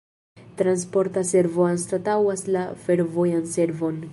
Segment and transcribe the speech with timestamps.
[0.61, 4.03] Transporta servo anstataŭas la fervojan servon.